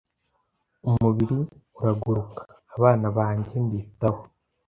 umubiri 0.89 1.39
uragaruka, 1.79 2.41
abana 2.75 3.05
bange 3.17 3.55
mbitaho. 3.65 4.21